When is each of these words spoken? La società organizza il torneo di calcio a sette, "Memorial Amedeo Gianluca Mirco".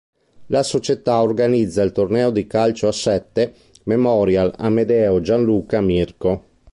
La 0.47 0.63
società 0.63 1.21
organizza 1.21 1.83
il 1.83 1.91
torneo 1.91 2.31
di 2.31 2.47
calcio 2.47 2.87
a 2.87 2.91
sette, 2.91 3.53
"Memorial 3.83 4.51
Amedeo 4.57 5.21
Gianluca 5.21 5.79
Mirco". 5.79 6.43